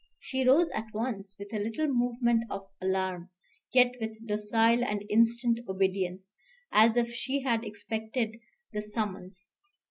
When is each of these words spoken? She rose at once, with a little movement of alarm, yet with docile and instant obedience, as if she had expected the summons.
She 0.19 0.43
rose 0.43 0.71
at 0.73 0.87
once, 0.95 1.35
with 1.37 1.53
a 1.53 1.59
little 1.59 1.85
movement 1.87 2.45
of 2.49 2.63
alarm, 2.81 3.29
yet 3.71 3.93
with 4.01 4.25
docile 4.25 4.83
and 4.83 5.03
instant 5.11 5.59
obedience, 5.69 6.33
as 6.71 6.97
if 6.97 7.13
she 7.13 7.41
had 7.43 7.63
expected 7.63 8.39
the 8.73 8.81
summons. 8.81 9.47